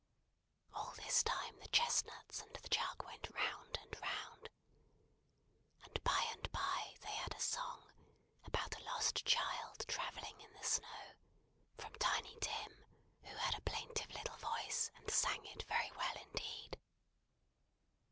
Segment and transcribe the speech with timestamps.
[0.73, 4.49] All this time the chestnuts and the jug went round and round;
[5.83, 7.91] and by and bye they had a song,
[8.43, 11.13] about a lost child travelling in the snow,
[11.77, 12.83] from Tiny Tim,
[13.25, 16.79] who had a plaintive little voice, and sang it very well indeed.